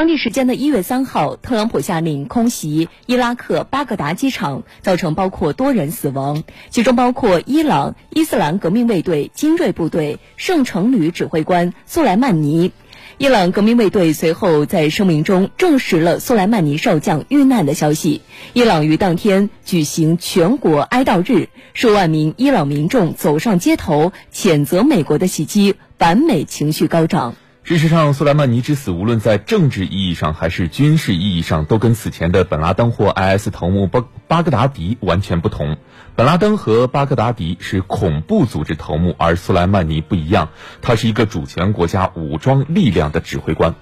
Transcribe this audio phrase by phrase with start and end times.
[0.00, 12.72] 当地时间的一月三号，特朗普下令空袭伊拉克巴格达机场，造成包括多人死亡，其中包括伊朗伊斯兰革命卫队精锐部队圣城旅指挥官苏莱曼尼。
[13.18, 18.22] 伊朗革命卫队随后在声明中证实了苏莱曼尼少将遇难的消息。
[18.54, 27.34] 伊朗于当天举行全国哀悼日，数万名伊朗民众走上街头，谴责美国的袭击，反美情绪高涨。
[27.62, 35.76] 事实上，苏莱曼尼之死，无论在政治意义上还是军事意义上，都跟此前的本拉登或 IS 头目巴巴格达迪完全不同。
[36.16, 40.48] 本拉登和巴格达迪是恐怖组织头目，而苏莱曼尼不一样，
[40.80, 43.74] 他是一个主权国家武装力量的指挥官。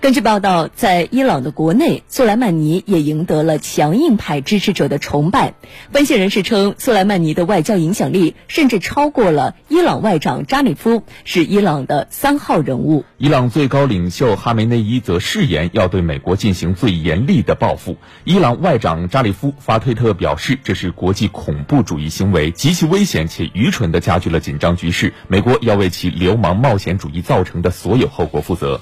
[0.00, 5.54] 根据报道，在伊朗的国内，苏莱曼尼也赢得了强硬派支持者的崇拜。
[5.90, 13.04] 分析人士称，苏莱曼尼的外交影响力甚至超过了伊朗外长扎里夫，是伊朗的三号人物。
[13.16, 17.96] 伊朗最高领袖哈梅内伊则誓言要对美国进行最严厉的报复。
[18.22, 25.12] 伊朗外长扎里夫发推特表示，这是国际恐怖主义行为，极其危险且愚蠢地加剧了紧张局势。
[25.26, 28.80] 美国要为其流氓冒险主义造成的所有后果负责。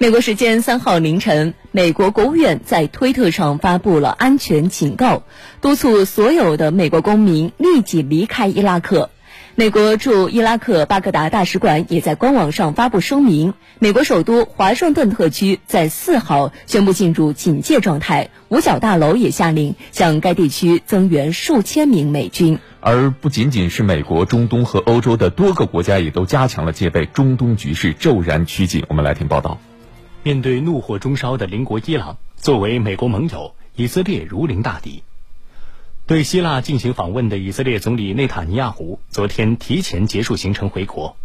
[0.00, 5.24] 美国时间三号凌晨，美国国务院在推特上发布了安全警告，
[5.60, 9.10] 督促所有的美国公民立即离开伊拉克。
[9.56, 22.60] 美国驻伊拉克巴格达大使馆也在官网上发布声明，美国首都华盛顿特区在四号宣布进入警戒状态，五角大楼也下令向该地区增援数千名美军。
[22.78, 28.84] 而不仅仅是美国，中东和欧洲的多个国家也都加强了戒备，中东局势骤然趋紧。
[28.88, 29.58] 我们来听报道。
[30.28, 35.02] 面对怒火中烧的邻国伊朗，作为美国盟友，以色列如临大敌。
[36.04, 41.16] 对希腊进行访问的以色列总理内塔尼亚胡昨天提前结束行程回国，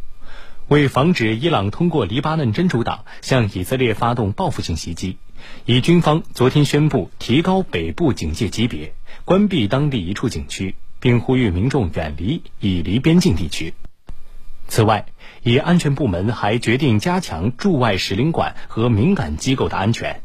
[0.70, 5.18] 为防止伊朗通过黎巴嫩真主党向以色列发动报复性袭击，
[5.66, 8.94] 以军方昨天宣布提高北部警戒级别，
[9.26, 13.74] 关闭当地一处景区，并呼吁民众远离以离边境地区。
[14.74, 15.06] 此外，
[15.44, 20.24] 以安全部门还决定加强驻外使领馆和敏感机构的安全。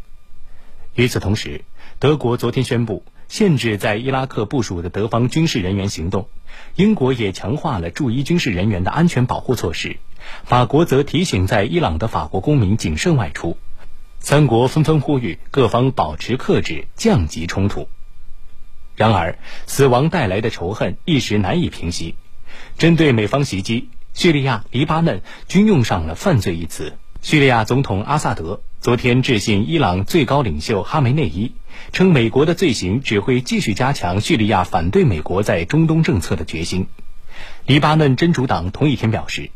[0.94, 1.66] 与此同时，
[1.98, 6.31] 德国昨天宣布限制在伊拉克部署的德方军事人员行动，
[6.76, 9.98] 英国也强化了驻伊军事人员的安全保护措施，
[10.44, 13.58] 法国则提醒在伊朗的法国公民谨慎外出。
[14.19, 17.87] 三国纷纷呼吁各方保持克制，降级冲突。
[18.97, 22.14] 然而，死亡带来的仇恨一时难以平息。
[22.78, 23.91] 针对美方袭击。
[24.18, 26.94] 叙利亚、黎巴嫩均用上了“犯罪”一词。
[27.22, 31.52] 叙利亚总统阿萨德昨天致信伊朗最高领袖哈梅内伊，
[31.92, 36.88] 称美国的罪行只会继续加强叙利亚反对美国在中东政策的决心。
[37.64, 39.52] 黎巴嫩真主党同一天表示，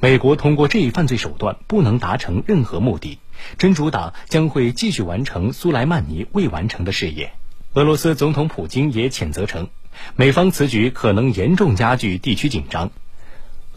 [0.00, 3.18] 美国通过这一犯罪手段不能达成任何目的，
[3.58, 7.32] 真主党将会继续完成苏莱曼尼未完成的事业。
[7.74, 9.68] 俄罗斯总统普京也谴责称，
[10.14, 12.90] 美方此举可能严重加剧地区紧张。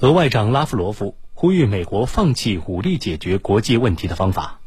[0.02, 4.62] 俄外长拉夫罗夫呼吁美国放弃武力解决国际问题的方法。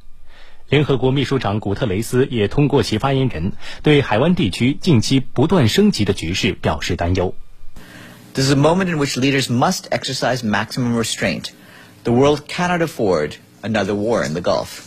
[0.69, 7.35] 联合国秘书长古特雷斯也通过其发言人对海湾地区近期不断升级的局势表示担忧。
[8.35, 11.47] This is a moment in which leaders must exercise maximum restraint.
[12.05, 14.81] The world cannot afford another war in the Gulf.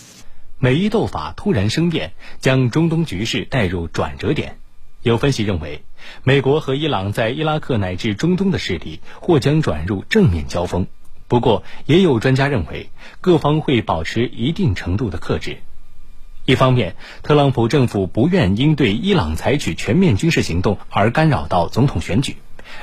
[0.60, 4.60] 美伊斗法突然生变，将中东局势带入转折点。
[5.02, 5.84] 有分析认为，
[6.24, 10.88] 美国和伊朗在伊拉克乃至中东的势力或将转入正面交锋。
[11.28, 12.90] 不过，也有专家认为，
[13.20, 15.58] 各方会保持一定程度的克制。
[16.46, 22.34] 一方面，特朗普政府不愿因对伊朗采取全面军事行动而干扰到总统选举；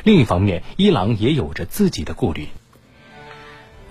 [0.02, 2.48] 另一方面，伊朗也有着自己的顾虑。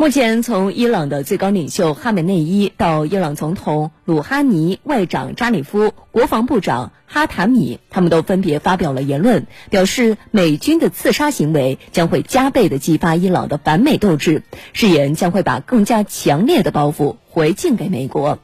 [0.02, 14.42] 目前，从伊朗的最高领袖哈梅内伊到伊朗总统鲁哈尼、外长扎里夫、国防部长哈塔米，他们都分别发表了言论，表示美军的刺杀行为将会加倍的激发伊朗的反美斗志，
[14.74, 18.40] 誓言将会把更加强烈的包袱回敬给美国。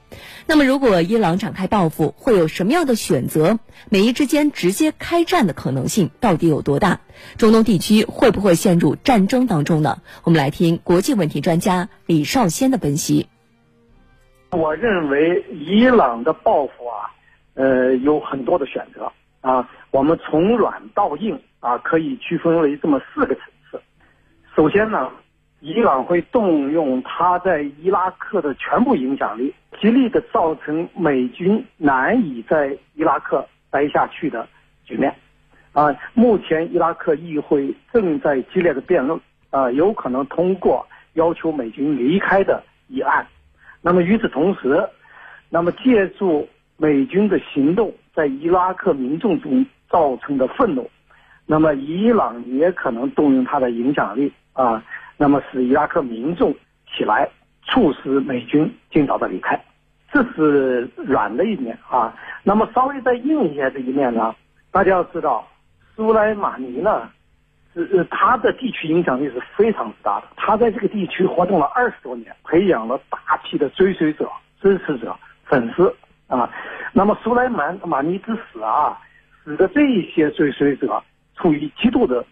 [0.46, 3.60] 那么，如果伊朗展开报复，会有什么样的选择？
[3.90, 7.02] 美伊之间直接开战的可能性到底有多大？
[7.38, 10.02] 中东地区会不会陷入战争当中呢？
[10.24, 13.28] 我们来听国际问题专家李少先的分析。
[14.52, 17.12] 我认为伊朗的报复啊，
[17.56, 19.12] 呃，有很多的选择
[19.42, 19.70] 啊。
[19.92, 23.82] 我们从软到硬啊，可以区分为这么四个层次。
[24.56, 25.10] 首先呢。
[25.68, 34.48] 伊朗会动用他在伊拉克的全部影响力，极力的造成美军难以在伊拉克待下去的
[34.86, 35.14] 局面。
[35.74, 39.20] 啊，目前伊拉克议会正在激烈的辩论，
[39.50, 43.28] 啊，有可能通过要求美军离开的议案。
[43.82, 44.88] 那么与此同时，
[45.50, 46.48] 那么借助
[46.78, 50.90] 美军的行动，在伊拉克民众中造成的愤怒，
[51.46, 54.84] 那么伊朗也可能动用他的影响力啊，
[55.16, 56.54] 那么使伊拉克民众
[56.92, 57.30] 起来，
[57.64, 59.58] 促使美军尽早的离开。
[60.12, 62.14] 这是软的一面啊。
[62.44, 64.36] 那么稍微再硬一些的一面呢，
[64.72, 65.48] 大家要知道，
[65.96, 67.10] 苏莱马尼呢。
[67.74, 74.28] 是他的地区影响力是非常之大的，他在这个地区活动了二十多年，培养了大批的追随者、
[74.60, 75.96] 支持者、粉丝
[76.26, 76.52] 啊。
[76.92, 78.98] 那么苏莱曼马尼之死啊，
[79.46, 81.04] 使得这一些追随者
[81.36, 82.26] 处于极度的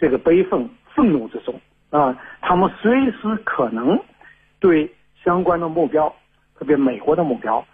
[0.00, 1.54] 这个悲愤、愤怒之中
[1.90, 2.16] 啊。
[2.40, 3.98] 他们随时可能
[4.60, 4.90] 对
[5.22, 6.14] 相关的目标，
[6.58, 7.64] 特别美国的目标，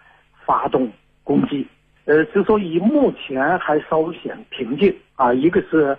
[0.45, 0.91] 发动
[1.23, 1.67] 攻击。
[2.05, 5.97] 呃，之所以目前还稍显平静啊，一个是。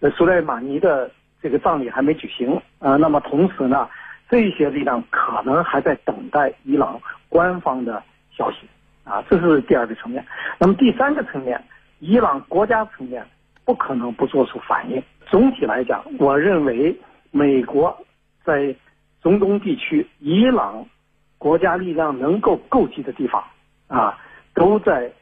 [0.00, 1.10] 呃，苏莱马尼的
[1.42, 3.88] 这个葬礼还没举行啊，那么同时呢，
[4.30, 8.00] 这些力量可能还在等待伊朗官方的
[8.30, 8.58] 消息
[9.02, 10.24] 啊，这是第二个层面。
[10.56, 11.60] 那么第三个层面，
[11.98, 13.26] 伊朗国家层面
[13.64, 15.02] 不可能不做出反应。
[15.26, 16.96] 总体来讲，我认为
[17.30, 17.98] 美国
[18.44, 18.74] 在
[19.22, 20.86] 中东地区，伊朗
[21.38, 23.44] 国家力量能够够及的地方
[23.86, 24.18] 啊，
[24.54, 25.12] 都在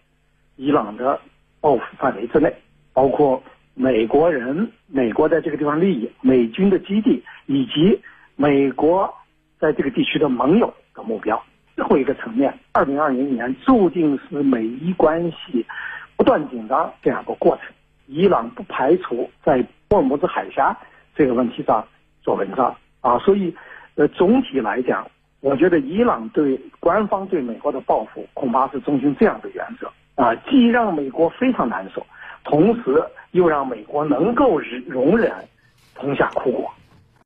[0.57, 1.21] 伊朗的
[1.61, 2.55] 报复范围之内，
[2.93, 3.43] 包括。
[3.79, 8.01] 美国人，美国在这个地方利益，美军的基地，以及
[8.35, 9.15] 美国
[9.59, 11.45] 在这个地区的盟友的目标。
[11.75, 15.67] 最后一个层面，二零二零年注定是美伊关系
[16.17, 17.67] 不断紧张这样一个过程。
[18.07, 20.75] 伊朗不排除在霍尔木兹海峡
[21.15, 21.87] 这个问题上
[22.27, 23.55] 做文章啊，所以，
[23.95, 25.09] 呃，总体来讲，
[25.39, 32.05] 我觉得伊朗对官方对美国的报复，恐怕是遵循这样的原则啊，既让美国非常难受。
[32.43, 33.01] 同时，
[33.31, 34.59] 又让美国能够
[34.89, 35.33] 容忍，
[35.95, 36.69] 吞下苦果。